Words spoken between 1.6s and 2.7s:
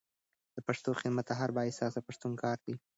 احساسه پښتون کار